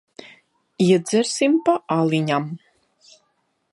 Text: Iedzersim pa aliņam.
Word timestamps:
Iedzersim 0.85 1.59
pa 1.67 1.75
aliņam. 1.99 2.51